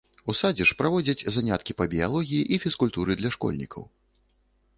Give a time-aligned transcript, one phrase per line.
[0.31, 3.83] У садзе ж праводзяць заняткі па біялогіі і фізкультуры для школьнікаў.